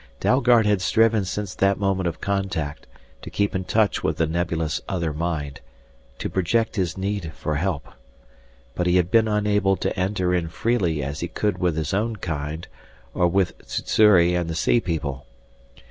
[0.19, 2.87] Dalgard had striven since that moment of contact
[3.21, 5.61] to keep in touch with the nebulous other mind,
[6.17, 7.87] to project his need for help.
[8.73, 12.15] But he had been unable to enter in freely as he could with his own
[12.15, 12.67] kind,
[13.13, 15.27] or with Sssuri and the sea people.